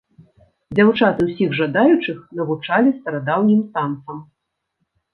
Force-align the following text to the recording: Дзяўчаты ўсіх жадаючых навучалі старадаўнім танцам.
Дзяўчаты 0.79 1.21
ўсіх 1.29 1.53
жадаючых 1.59 2.17
навучалі 2.41 2.97
старадаўнім 2.99 3.61
танцам. 3.79 4.29